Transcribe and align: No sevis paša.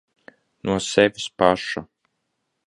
No 0.69 0.77
sevis 0.85 1.27
paša. 1.37 1.85